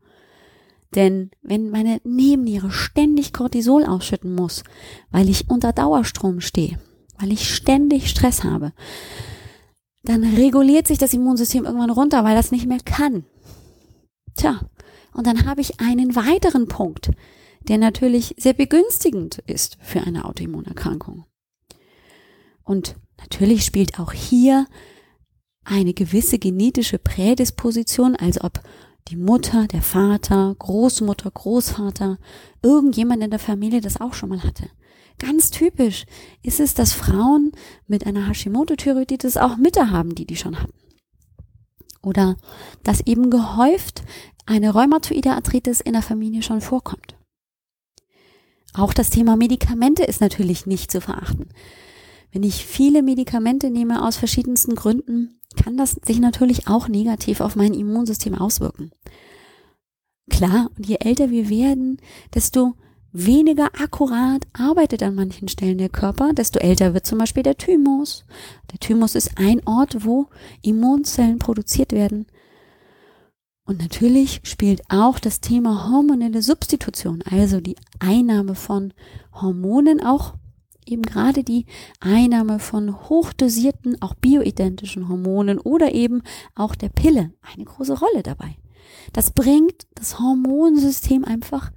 [0.94, 4.64] Denn wenn meine Nebenniere ständig Cortisol ausschütten muss,
[5.10, 6.78] weil ich unter Dauerstrom stehe,
[7.18, 8.72] weil ich ständig Stress habe,
[10.02, 13.24] dann reguliert sich das Immunsystem irgendwann runter, weil das nicht mehr kann.
[14.34, 14.60] Tja,
[15.12, 17.10] und dann habe ich einen weiteren Punkt,
[17.68, 21.24] der natürlich sehr begünstigend ist für eine Autoimmunerkrankung.
[22.64, 24.66] Und natürlich spielt auch hier
[25.64, 28.62] eine gewisse genetische Prädisposition, als ob
[29.08, 32.18] die Mutter, der Vater, Großmutter, Großvater,
[32.62, 34.70] irgendjemand in der Familie das auch schon mal hatte.
[35.18, 36.04] Ganz typisch
[36.42, 37.52] ist es, dass Frauen
[37.86, 40.74] mit einer Hashimoto-Thyreoiditis auch Mütter haben, die die schon hatten.
[42.02, 42.36] Oder
[42.84, 44.02] dass eben gehäuft
[44.46, 47.17] eine rheumatoide Arthritis in der Familie schon vorkommt.
[48.78, 51.48] Auch das Thema Medikamente ist natürlich nicht zu verachten.
[52.30, 57.56] Wenn ich viele Medikamente nehme aus verschiedensten Gründen, kann das sich natürlich auch negativ auf
[57.56, 58.92] mein Immunsystem auswirken.
[60.30, 61.98] Klar, und je älter wir werden,
[62.32, 62.74] desto
[63.10, 68.26] weniger akkurat arbeitet an manchen Stellen der Körper, desto älter wird zum Beispiel der Thymus.
[68.70, 70.28] Der Thymus ist ein Ort, wo
[70.62, 72.26] Immunzellen produziert werden.
[73.68, 78.94] Und natürlich spielt auch das Thema hormonelle Substitution, also die Einnahme von
[79.34, 80.36] Hormonen, auch
[80.86, 81.66] eben gerade die
[82.00, 86.22] Einnahme von hochdosierten, auch bioidentischen Hormonen oder eben
[86.54, 88.56] auch der Pille eine große Rolle dabei.
[89.12, 91.70] Das bringt das Hormonsystem einfach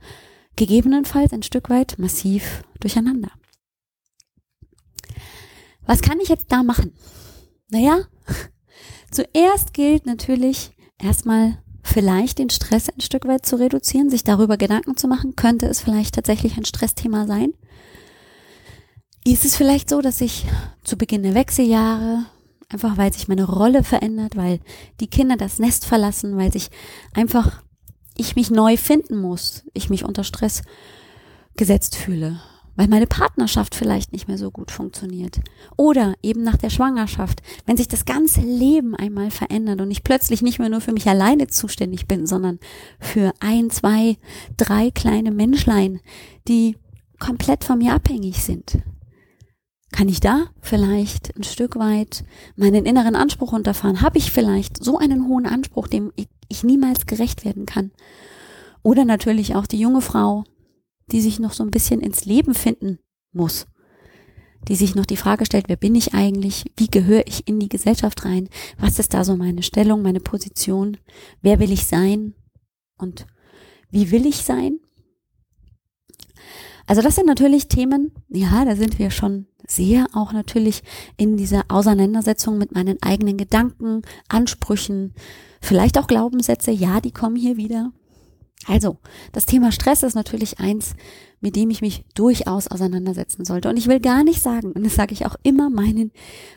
[0.56, 3.32] gegebenenfalls ein Stück weit massiv durcheinander.
[5.86, 6.93] Was kann ich jetzt da machen?
[7.69, 8.06] Naja,
[9.12, 14.98] zuerst gilt natürlich erstmal vielleicht den Stress ein Stück weit zu reduzieren, sich darüber Gedanken
[14.98, 17.54] zu machen, könnte es vielleicht tatsächlich ein Stressthema sein?
[19.24, 20.46] Ist es vielleicht so, dass ich
[20.84, 22.26] zu Beginn der Wechseljahre,
[22.70, 24.60] einfach weil sich meine Rolle verändert, weil
[25.00, 26.70] die Kinder das Nest verlassen, weil sich
[27.13, 27.62] einfach
[28.17, 30.63] ich mich neu finden muss, ich mich unter Stress
[31.56, 32.41] gesetzt fühle,
[32.75, 35.39] weil meine Partnerschaft vielleicht nicht mehr so gut funktioniert.
[35.77, 40.41] Oder eben nach der Schwangerschaft, wenn sich das ganze Leben einmal verändert und ich plötzlich
[40.41, 42.60] nicht mehr nur für mich alleine zuständig bin, sondern
[42.99, 44.17] für ein, zwei,
[44.57, 45.99] drei kleine Menschlein,
[46.47, 46.77] die
[47.19, 48.79] komplett von mir abhängig sind.
[49.91, 52.23] Kann ich da vielleicht ein Stück weit
[52.55, 54.01] meinen inneren Anspruch unterfahren?
[54.01, 56.13] Habe ich vielleicht so einen hohen Anspruch, dem
[56.47, 57.91] ich niemals gerecht werden kann?
[58.84, 60.45] Oder natürlich auch die junge Frau,
[61.12, 63.00] die sich noch so ein bisschen ins Leben finden
[63.32, 63.67] muss,
[64.67, 66.65] die sich noch die Frage stellt, wer bin ich eigentlich?
[66.78, 68.50] Wie gehöre ich in die Gesellschaft rein?
[68.78, 70.97] Was ist da so meine Stellung, meine Position?
[71.41, 72.36] Wer will ich sein?
[72.97, 73.26] Und
[73.89, 74.80] wie will ich sein?
[76.86, 80.84] Also das sind natürlich Themen, ja, da sind wir schon sehr auch natürlich
[81.15, 85.13] in dieser Auseinandersetzung mit meinen eigenen Gedanken, Ansprüchen,
[85.62, 87.91] vielleicht auch Glaubenssätze, ja, die kommen hier wieder.
[88.67, 88.97] Also,
[89.32, 90.95] das Thema Stress ist natürlich eins,
[91.39, 93.69] mit dem ich mich durchaus auseinandersetzen sollte.
[93.69, 96.12] Und ich will gar nicht sagen, und das sage ich auch immer meinen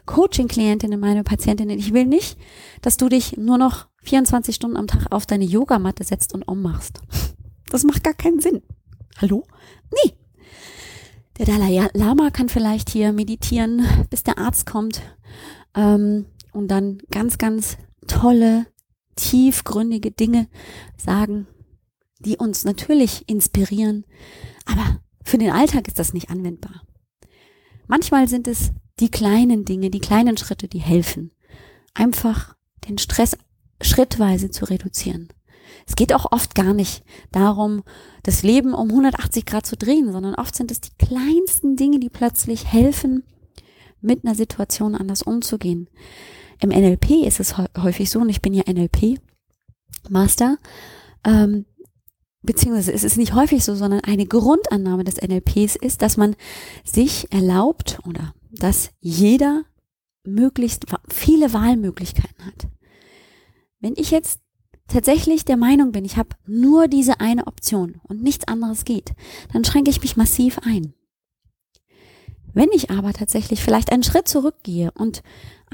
[0.05, 2.37] Coaching-Klientinnen, meine Patientinnen, ich will nicht,
[2.83, 7.01] dass du dich nur noch 24 Stunden am Tag auf deine Yogamatte setzt und ummachst.
[7.71, 8.63] Das macht gar keinen Sinn.
[9.21, 9.47] Hallo?
[9.91, 10.13] Nee.
[11.39, 15.01] Der Dalai Lama kann vielleicht hier meditieren, bis der Arzt kommt
[15.75, 18.67] ähm, und dann ganz, ganz tolle,
[19.17, 20.47] tiefgründige Dinge
[20.97, 21.49] sagen
[22.25, 24.05] die uns natürlich inspirieren,
[24.67, 26.83] aber für den Alltag ist das nicht anwendbar.
[27.87, 31.33] Manchmal sind es die kleinen Dinge, die kleinen Schritte, die helfen,
[31.95, 32.55] einfach
[32.89, 33.37] den Stress
[33.81, 35.29] schrittweise zu reduzieren.
[35.87, 37.83] Es geht auch oft gar nicht darum,
[38.23, 42.11] das Leben um 180 Grad zu drehen, sondern oft sind es die kleinsten Dinge, die
[42.11, 43.25] plötzlich helfen,
[44.01, 45.89] mit einer Situation anders umzugehen.
[46.61, 50.59] Im NLP ist es häufig so, und ich bin ja NLP-Master,
[51.25, 51.65] ähm,
[52.45, 56.37] beziehungsweise es ist nicht häufig so, sondern eine Grundannahme des NLPs ist, dass man
[56.85, 59.65] sich erlaubt oder dass jeder
[60.25, 62.69] möglichst viele Wahlmöglichkeiten hat.
[63.81, 64.41] Wenn ich jetzt
[64.89, 69.13] tatsächlich der Meinung bin, ich habe nur diese eine Option und nichts anderes geht,
[69.53, 70.95] dann schränke ich mich massiv ein.
[72.53, 75.23] Wenn ich aber tatsächlich vielleicht einen Schritt zurückgehe und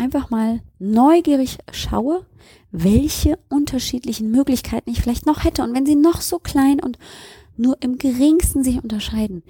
[0.01, 2.27] einfach mal neugierig schaue,
[2.73, 5.63] welche unterschiedlichen Möglichkeiten ich vielleicht noch hätte.
[5.63, 6.99] Und wenn sie noch so klein und
[7.57, 9.43] nur im geringsten sich unterscheiden,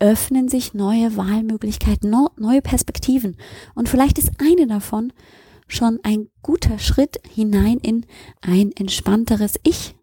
[0.00, 3.36] eröffnen sich neue Wahlmöglichkeiten, neue Perspektiven.
[3.74, 5.12] Und vielleicht ist eine davon
[5.68, 8.06] schon ein guter Schritt hinein in
[8.40, 9.94] ein entspannteres Ich.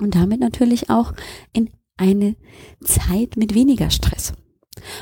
[0.00, 1.12] Und damit natürlich auch
[1.52, 2.36] in eine
[2.82, 4.32] Zeit mit weniger Stress.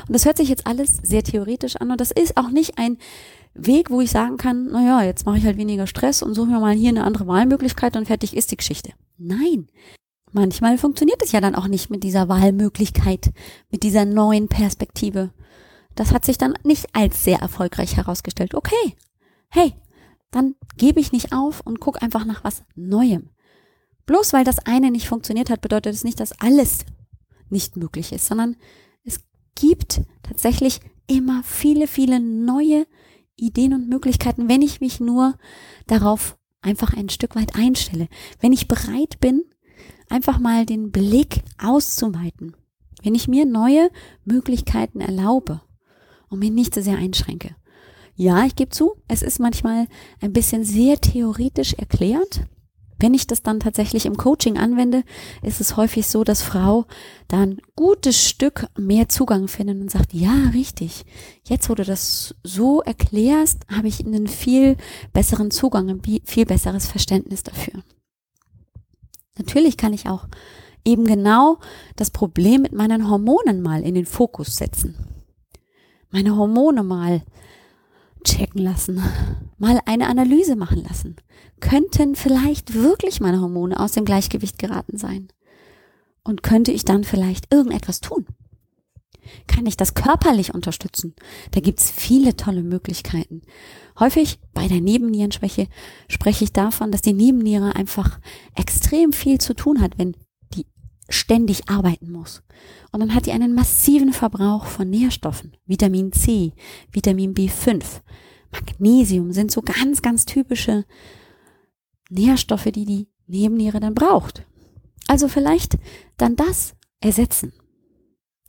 [0.07, 2.97] Und das hört sich jetzt alles sehr theoretisch an und das ist auch nicht ein
[3.53, 6.59] Weg, wo ich sagen kann, naja, jetzt mache ich halt weniger Stress und suche mir
[6.59, 8.93] mal hier eine andere Wahlmöglichkeit und fertig ist die Geschichte.
[9.17, 9.67] Nein.
[10.31, 13.31] Manchmal funktioniert es ja dann auch nicht mit dieser Wahlmöglichkeit,
[13.69, 15.31] mit dieser neuen Perspektive.
[15.93, 18.55] Das hat sich dann nicht als sehr erfolgreich herausgestellt.
[18.55, 18.95] Okay.
[19.49, 19.75] Hey,
[20.31, 23.29] dann gebe ich nicht auf und guck einfach nach was Neuem.
[24.07, 26.85] Bloß weil das eine nicht funktioniert hat, bedeutet es nicht, dass alles
[27.49, 28.57] nicht möglich ist, sondern
[29.03, 29.21] es
[29.55, 32.87] gibt tatsächlich immer viele, viele neue
[33.35, 35.35] Ideen und Möglichkeiten, wenn ich mich nur
[35.87, 38.07] darauf einfach ein Stück weit einstelle.
[38.39, 39.43] Wenn ich bereit bin,
[40.09, 42.55] einfach mal den Blick auszuweiten.
[43.01, 43.89] Wenn ich mir neue
[44.23, 45.61] Möglichkeiten erlaube
[46.29, 47.55] und mir nicht so sehr einschränke.
[48.15, 49.87] Ja, ich gebe zu, es ist manchmal
[50.21, 52.41] ein bisschen sehr theoretisch erklärt,
[53.03, 55.03] wenn ich das dann tatsächlich im Coaching anwende,
[55.41, 56.85] ist es häufig so, dass Frau
[57.27, 61.03] dann gutes Stück mehr Zugang findet und sagt, ja, richtig.
[61.43, 64.77] Jetzt, wo du das so erklärst, habe ich einen viel
[65.11, 67.83] besseren Zugang, ein viel besseres Verständnis dafür.
[69.37, 70.25] Natürlich kann ich auch
[70.85, 71.59] eben genau
[71.97, 74.95] das Problem mit meinen Hormonen mal in den Fokus setzen.
[76.09, 77.21] Meine Hormone mal
[78.23, 79.03] checken lassen,
[79.57, 81.17] mal eine Analyse machen lassen.
[81.63, 85.29] Könnten vielleicht wirklich meine Hormone aus dem Gleichgewicht geraten sein?
[86.21, 88.25] Und könnte ich dann vielleicht irgendetwas tun?
[89.47, 91.15] Kann ich das körperlich unterstützen?
[91.51, 93.43] Da gibt's viele tolle Möglichkeiten.
[93.97, 95.69] Häufig bei der Nebennierenschwäche
[96.09, 98.19] spreche ich davon, dass die Nebenniere einfach
[98.55, 100.17] extrem viel zu tun hat, wenn
[100.53, 100.65] die
[101.07, 102.43] ständig arbeiten muss.
[102.91, 105.55] Und dann hat die einen massiven Verbrauch von Nährstoffen.
[105.65, 106.51] Vitamin C,
[106.91, 108.01] Vitamin B5,
[108.51, 110.83] Magnesium sind so ganz, ganz typische
[112.13, 114.45] Nährstoffe, die die Nebenniere dann braucht.
[115.07, 115.77] Also vielleicht
[116.17, 117.53] dann das ersetzen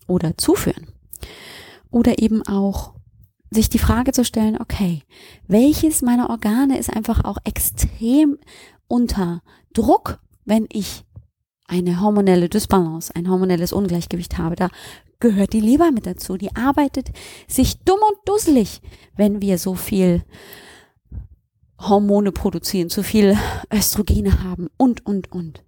[0.07, 0.89] oder zuführen.
[1.91, 2.95] Oder eben auch
[3.51, 5.03] sich die Frage zu stellen, okay,
[5.47, 8.39] welches meiner Organe ist einfach auch extrem
[8.89, 11.05] unter Druck, wenn ich
[11.67, 14.57] eine hormonelle Dysbalance, ein hormonelles Ungleichgewicht habe.
[14.57, 14.69] Da
[15.21, 16.37] gehört die Leber mit dazu.
[16.37, 17.11] Die arbeitet
[17.49, 18.83] sich dumm und dusselig,
[19.17, 20.23] wenn wir so viel
[21.89, 23.37] Hormone produzieren, zu viel
[23.73, 25.63] Östrogene haben und, und, und.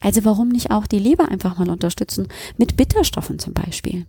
[0.00, 4.06] Also warum nicht auch die Leber einfach mal unterstützen mit Bitterstoffen zum Beispiel?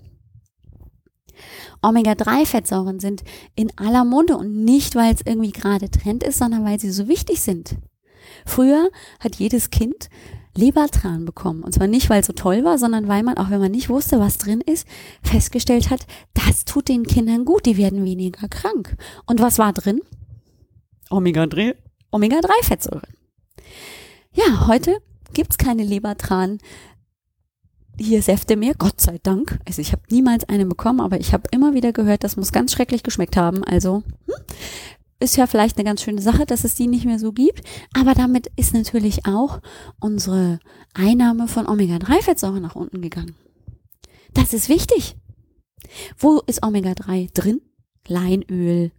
[1.82, 3.24] Omega-3-Fettsäuren sind
[3.56, 7.08] in aller Munde und nicht, weil es irgendwie gerade Trend ist, sondern weil sie so
[7.08, 7.78] wichtig sind.
[8.46, 10.10] Früher hat jedes Kind
[10.56, 11.64] Lebertran bekommen.
[11.64, 13.90] Und zwar nicht, weil es so toll war, sondern weil man, auch wenn man nicht
[13.90, 14.88] wusste, was drin ist,
[15.24, 18.96] festgestellt hat, das tut den Kindern gut, die werden weniger krank.
[19.26, 20.02] Und was war drin?
[21.12, 21.76] Omega-3,
[22.12, 23.14] Omega-3-Fettsäuren.
[24.34, 25.02] Ja, heute
[25.34, 26.60] gibt's keine Lebertran
[28.00, 29.60] hier Säfte mehr, Gott sei Dank.
[29.68, 32.72] Also ich habe niemals eine bekommen, aber ich habe immer wieder gehört, das muss ganz
[32.74, 33.64] schrecklich geschmeckt haben.
[33.64, 34.36] Also hm,
[35.20, 37.62] ist ja vielleicht eine ganz schöne Sache, dass es die nicht mehr so gibt.
[37.94, 39.62] Aber damit ist natürlich auch
[40.00, 40.60] unsere
[40.94, 43.36] Einnahme von Omega-3-Fettsäuren nach unten gegangen.
[44.34, 45.16] Das ist wichtig.
[46.18, 47.62] Wo ist Omega-3 drin?
[48.08, 48.92] Leinöl,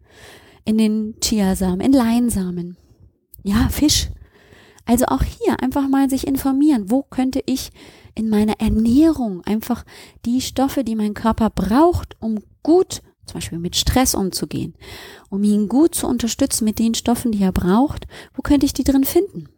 [0.64, 2.76] in den Chiasamen, in Leinsamen.
[3.42, 4.10] Ja, Fisch.
[4.84, 7.70] Also auch hier einfach mal sich informieren, wo könnte ich
[8.14, 9.84] in meiner Ernährung einfach
[10.24, 14.74] die Stoffe, die mein Körper braucht, um gut zum Beispiel mit Stress umzugehen,
[15.30, 18.84] um ihn gut zu unterstützen mit den Stoffen, die er braucht, wo könnte ich die
[18.84, 19.48] drin finden?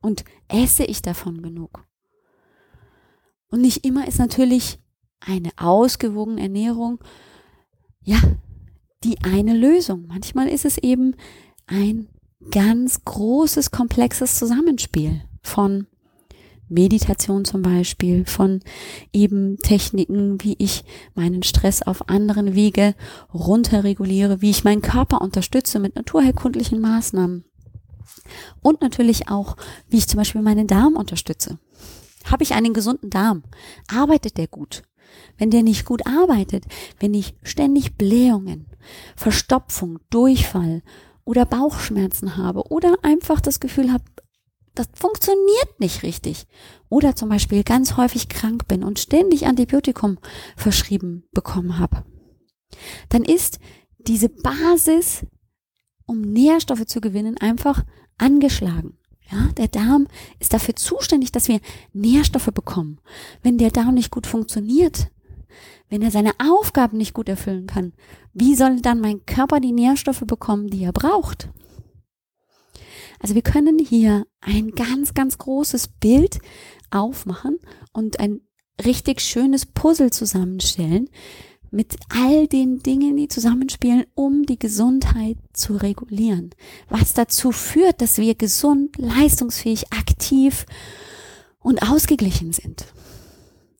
[0.00, 1.84] Und esse ich davon genug?
[3.48, 4.78] Und nicht immer ist natürlich
[5.20, 7.00] eine ausgewogene Ernährung,
[8.02, 8.18] ja,
[9.04, 10.06] die eine Lösung.
[10.08, 11.14] Manchmal ist es eben
[11.66, 12.08] ein
[12.50, 15.86] ganz großes, komplexes Zusammenspiel von
[16.68, 18.60] Meditation zum Beispiel, von
[19.12, 20.84] eben Techniken, wie ich
[21.14, 22.94] meinen Stress auf anderen Wege
[23.32, 27.44] runterreguliere, wie ich meinen Körper unterstütze mit naturherkundlichen Maßnahmen.
[28.62, 29.56] Und natürlich auch,
[29.88, 31.58] wie ich zum Beispiel meinen Darm unterstütze.
[32.24, 33.42] Habe ich einen gesunden Darm?
[33.88, 34.82] Arbeitet der gut?
[35.36, 36.64] Wenn der nicht gut arbeitet,
[37.00, 38.66] wenn ich ständig Blähungen,
[39.16, 40.82] Verstopfung, Durchfall
[41.24, 44.04] oder Bauchschmerzen habe oder einfach das Gefühl habe,
[44.74, 46.46] das funktioniert nicht richtig.
[46.88, 50.18] Oder zum Beispiel ganz häufig krank bin und ständig Antibiotikum
[50.56, 52.04] verschrieben bekommen habe.
[53.10, 53.58] Dann ist
[53.98, 55.26] diese Basis,
[56.06, 57.84] um Nährstoffe zu gewinnen, einfach
[58.18, 58.98] angeschlagen.
[59.30, 60.08] Ja, der Darm
[60.40, 61.60] ist dafür zuständig, dass wir
[61.92, 63.00] Nährstoffe bekommen.
[63.42, 65.10] Wenn der Darm nicht gut funktioniert,
[65.92, 67.92] wenn er seine Aufgaben nicht gut erfüllen kann,
[68.32, 71.50] wie soll dann mein Körper die Nährstoffe bekommen, die er braucht?
[73.20, 76.38] Also wir können hier ein ganz, ganz großes Bild
[76.90, 77.58] aufmachen
[77.92, 78.40] und ein
[78.82, 81.10] richtig schönes Puzzle zusammenstellen
[81.70, 86.54] mit all den Dingen, die zusammenspielen, um die Gesundheit zu regulieren.
[86.88, 90.64] Was dazu führt, dass wir gesund, leistungsfähig, aktiv
[91.60, 92.86] und ausgeglichen sind.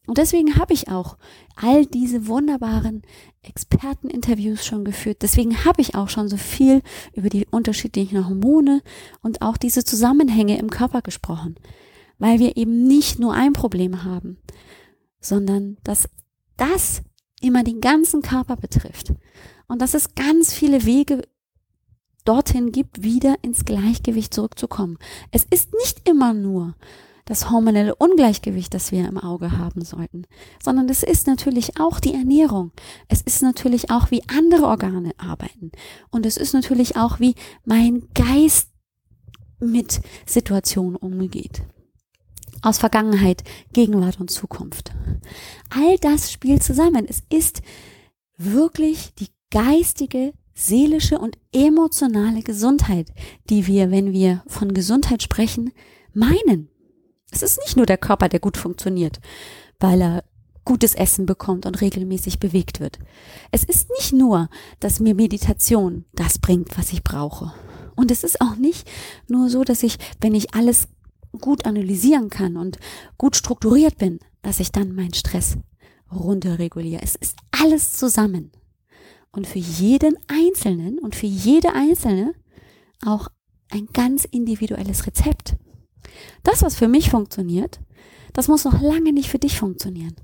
[0.06, 1.16] Und deswegen habe ich auch
[1.62, 3.02] all diese wunderbaren
[3.42, 5.22] Experteninterviews schon geführt.
[5.22, 6.82] Deswegen habe ich auch schon so viel
[7.14, 8.82] über die unterschiedlichen Hormone
[9.22, 11.56] und auch diese Zusammenhänge im Körper gesprochen,
[12.18, 14.38] weil wir eben nicht nur ein Problem haben,
[15.20, 16.08] sondern dass
[16.56, 17.02] das
[17.40, 19.12] immer den ganzen Körper betrifft
[19.68, 21.22] und dass es ganz viele Wege
[22.24, 24.98] dorthin gibt, wieder ins Gleichgewicht zurückzukommen.
[25.30, 26.74] Es ist nicht immer nur
[27.24, 30.26] das hormonelle Ungleichgewicht, das wir im Auge haben sollten,
[30.62, 32.72] sondern es ist natürlich auch die Ernährung.
[33.08, 35.70] Es ist natürlich auch, wie andere Organe arbeiten.
[36.10, 38.70] Und es ist natürlich auch, wie mein Geist
[39.60, 41.62] mit Situationen umgeht.
[42.60, 43.42] Aus Vergangenheit,
[43.72, 44.92] Gegenwart und Zukunft.
[45.70, 47.06] All das spielt zusammen.
[47.08, 47.62] Es ist
[48.36, 53.08] wirklich die geistige, seelische und emotionale Gesundheit,
[53.48, 55.72] die wir, wenn wir von Gesundheit sprechen,
[56.12, 56.68] meinen.
[57.32, 59.20] Es ist nicht nur der Körper, der gut funktioniert,
[59.80, 60.24] weil er
[60.64, 62.98] gutes Essen bekommt und regelmäßig bewegt wird.
[63.50, 67.52] Es ist nicht nur, dass mir Meditation das bringt, was ich brauche.
[67.96, 68.88] Und es ist auch nicht
[69.28, 70.88] nur so, dass ich, wenn ich alles
[71.40, 72.78] gut analysieren kann und
[73.18, 75.56] gut strukturiert bin, dass ich dann meinen Stress
[76.12, 77.02] runterreguliere.
[77.02, 78.52] Es ist alles zusammen.
[79.32, 82.34] Und für jeden Einzelnen und für jede Einzelne
[83.04, 83.28] auch
[83.70, 85.56] ein ganz individuelles Rezept.
[86.42, 87.80] Das, was für mich funktioniert,
[88.32, 90.16] das muss noch lange nicht für dich funktionieren.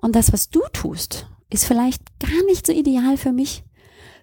[0.00, 3.64] Und das, was du tust, ist vielleicht gar nicht so ideal für mich.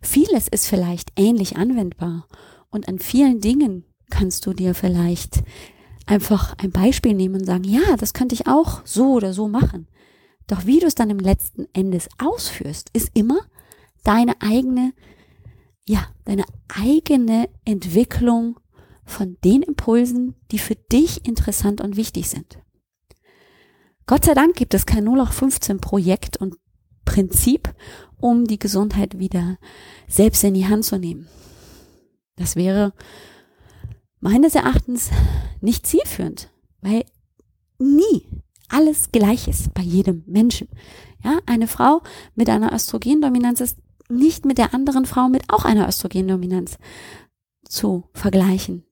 [0.02, 2.28] Vieles ist vielleicht ähnlich anwendbar.
[2.70, 5.44] Und an vielen Dingen kannst du dir vielleicht
[6.06, 9.88] einfach ein Beispiel nehmen und sagen, ja, das könnte ich auch so oder so machen.
[10.48, 13.40] Doch wie du es dann im letzten Endes ausführst, ist immer
[14.04, 14.94] deine eigene,
[15.88, 18.60] ja, deine eigene Entwicklung
[19.12, 22.60] von den Impulsen, die für dich interessant und wichtig sind.
[24.08, 26.56] Gott sei Dank gibt es kein 0815 Projekt und
[27.06, 27.74] Prinzip,
[28.20, 29.58] um die Gesundheit wieder
[30.08, 31.28] selbst in die Hand zu nehmen.
[32.36, 32.94] Das wäre
[34.20, 35.10] meines Erachtens
[35.62, 36.52] nicht zielführend,
[36.82, 37.06] weil
[37.80, 38.28] nie
[38.70, 40.70] alles gleich ist bei jedem Menschen.
[41.24, 42.02] Ja, eine Frau
[42.36, 43.78] mit einer Östrogendominanz ist
[44.10, 46.78] nicht mit der anderen Frau mit auch einer Östrogendominanz
[47.68, 48.86] zu vergleichen.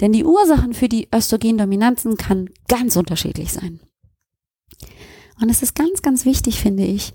[0.00, 3.80] Denn die Ursachen für die Östrogendominanzen kann ganz unterschiedlich sein.
[5.40, 7.14] Und es ist ganz, ganz wichtig, finde ich,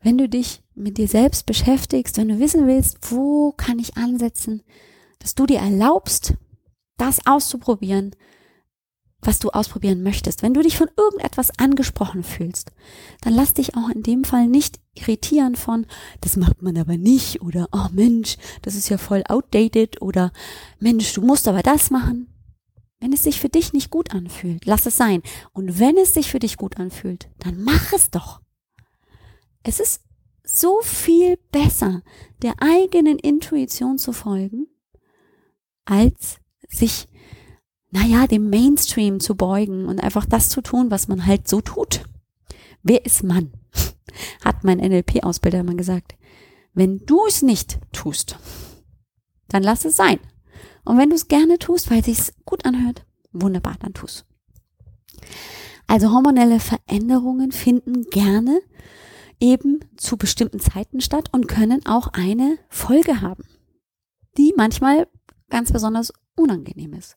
[0.00, 4.62] wenn du dich mit dir selbst beschäftigst, wenn du wissen willst, wo kann ich ansetzen,
[5.18, 6.34] dass du dir erlaubst,
[6.96, 8.14] das auszuprobieren,
[9.26, 10.42] was du ausprobieren möchtest.
[10.42, 12.72] Wenn du dich von irgendetwas angesprochen fühlst,
[13.22, 15.86] dann lass dich auch in dem Fall nicht irritieren von,
[16.20, 20.32] das macht man aber nicht oder, oh Mensch, das ist ja voll outdated oder,
[20.78, 22.28] Mensch, du musst aber das machen.
[23.00, 25.22] Wenn es sich für dich nicht gut anfühlt, lass es sein.
[25.52, 28.40] Und wenn es sich für dich gut anfühlt, dann mach es doch.
[29.62, 30.02] Es ist
[30.42, 32.02] so viel besser,
[32.42, 34.68] der eigenen Intuition zu folgen,
[35.84, 37.08] als sich
[37.94, 42.02] naja, dem Mainstream zu beugen und einfach das zu tun, was man halt so tut.
[42.82, 43.52] Wer ist Mann?
[44.44, 46.16] Hat mein NLP-Ausbilder immer gesagt.
[46.74, 48.36] Wenn du es nicht tust,
[49.46, 50.18] dann lass es sein.
[50.84, 54.24] Und wenn du es gerne tust, weil es sich gut anhört, wunderbar, dann tu's.
[55.86, 58.60] Also hormonelle Veränderungen finden gerne
[59.38, 63.44] eben zu bestimmten Zeiten statt und können auch eine Folge haben,
[64.36, 65.06] die manchmal
[65.48, 67.16] ganz besonders unangenehm ist.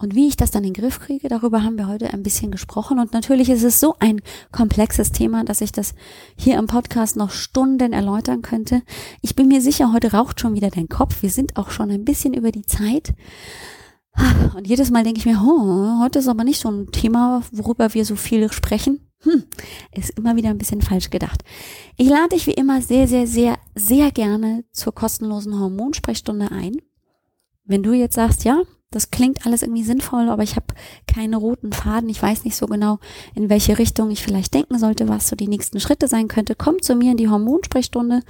[0.00, 2.50] Und wie ich das dann in den Griff kriege, darüber haben wir heute ein bisschen
[2.50, 2.98] gesprochen.
[2.98, 5.94] Und natürlich ist es so ein komplexes Thema, dass ich das
[6.36, 8.82] hier im Podcast noch Stunden erläutern könnte.
[9.20, 11.22] Ich bin mir sicher, heute raucht schon wieder dein Kopf.
[11.22, 13.12] Wir sind auch schon ein bisschen über die Zeit.
[14.56, 17.92] Und jedes Mal denke ich mir, oh, heute ist aber nicht so ein Thema, worüber
[17.92, 19.06] wir so viel sprechen.
[19.22, 19.44] Hm,
[19.92, 21.44] ist immer wieder ein bisschen falsch gedacht.
[21.98, 26.76] Ich lade dich wie immer sehr, sehr, sehr, sehr gerne zur kostenlosen Hormonsprechstunde ein.
[27.64, 28.62] Wenn du jetzt sagst, ja,
[28.92, 30.66] das klingt alles irgendwie sinnvoll, aber ich habe
[31.06, 32.08] keine roten Faden.
[32.08, 32.98] Ich weiß nicht so genau,
[33.36, 36.56] in welche Richtung ich vielleicht denken sollte, was so die nächsten Schritte sein könnte.
[36.56, 38.22] Komm zu mir in die Hormonsprechstunde.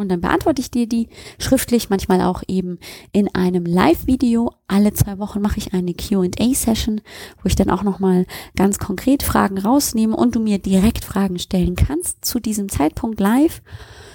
[0.00, 2.78] Und dann beantworte ich dir die schriftlich, manchmal auch eben
[3.12, 4.50] in einem Live-Video.
[4.66, 7.02] Alle zwei Wochen mache ich eine Q&A-Session,
[7.42, 8.24] wo ich dann auch nochmal
[8.56, 13.60] ganz konkret Fragen rausnehme und du mir direkt Fragen stellen kannst zu diesem Zeitpunkt live,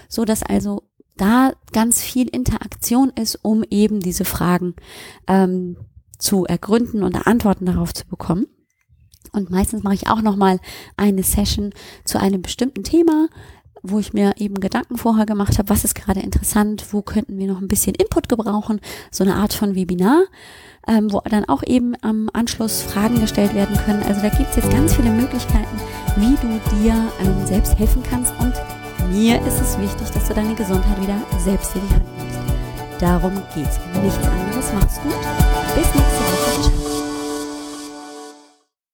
[0.09, 0.81] so dass also
[1.17, 4.73] da ganz viel Interaktion ist, um eben diese Fragen
[5.27, 5.77] ähm,
[6.17, 8.47] zu ergründen und Antworten darauf zu bekommen.
[9.35, 10.59] Und meistens mache ich auch nochmal
[10.97, 11.73] eine Session
[12.05, 13.27] zu einem bestimmten Thema,
[13.89, 17.47] wo ich mir eben Gedanken vorher gemacht habe, was ist gerade interessant, wo könnten wir
[17.47, 18.79] noch ein bisschen Input gebrauchen,
[19.11, 20.23] so eine Art von Webinar,
[20.87, 24.03] ähm, wo dann auch eben am Anschluss Fragen gestellt werden können.
[24.03, 25.77] Also da gibt es jetzt ganz viele Möglichkeiten,
[26.17, 28.53] wie du dir ähm, selbst helfen kannst und
[29.11, 32.39] mir ist es wichtig, dass du deine Gesundheit wieder selbst in die Hand nimmst.
[32.99, 33.79] Darum geht's.
[34.01, 34.71] Nichts anderes.
[34.73, 35.13] Mach's gut.
[35.75, 36.24] Bis nächstes Mal.